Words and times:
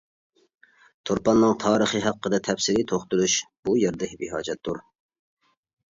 تۇرپاننىڭ 1.09 1.53
تارىخى 1.65 2.01
ھەققىدە 2.07 2.39
تەپسىلىي 2.49 2.89
توختىلىش 2.93 3.37
بۇ 3.69 3.79
يەردە 3.85 4.11
بىھاجەتتۇر. 4.23 4.85